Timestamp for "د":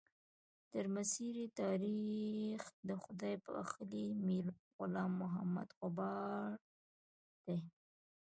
2.87-2.89